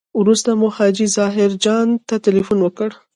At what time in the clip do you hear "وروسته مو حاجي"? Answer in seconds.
0.19-1.07